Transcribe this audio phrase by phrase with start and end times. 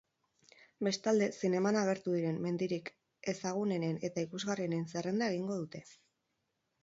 [0.85, 2.89] Bestalde, zineman agertu diren mendirik
[3.33, 5.85] ezagunenen eta ikusgarrienen zerrenda egingo digute.